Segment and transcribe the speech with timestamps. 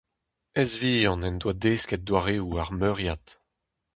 [0.61, 3.25] Ez vihan en doa desket doareoù ar meuriad.